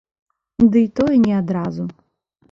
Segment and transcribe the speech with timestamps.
[0.75, 1.85] Дый тое не адразу.